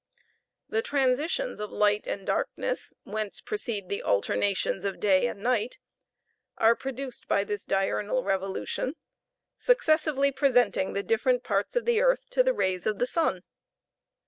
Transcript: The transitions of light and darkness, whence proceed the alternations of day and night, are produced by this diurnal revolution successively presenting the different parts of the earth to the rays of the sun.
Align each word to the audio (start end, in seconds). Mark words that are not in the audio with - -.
The 0.67 0.81
transitions 0.81 1.59
of 1.59 1.69
light 1.69 2.07
and 2.07 2.25
darkness, 2.25 2.91
whence 3.03 3.39
proceed 3.39 3.87
the 3.87 4.01
alternations 4.01 4.83
of 4.83 4.99
day 4.99 5.27
and 5.27 5.43
night, 5.43 5.77
are 6.57 6.75
produced 6.75 7.27
by 7.27 7.43
this 7.43 7.65
diurnal 7.65 8.23
revolution 8.23 8.95
successively 9.59 10.31
presenting 10.31 10.93
the 10.93 11.03
different 11.03 11.43
parts 11.43 11.75
of 11.75 11.85
the 11.85 12.01
earth 12.01 12.27
to 12.31 12.41
the 12.41 12.51
rays 12.51 12.87
of 12.87 12.97
the 12.97 13.05
sun. 13.05 13.43